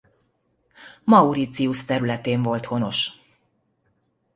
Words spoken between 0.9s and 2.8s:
Mauritius területén volt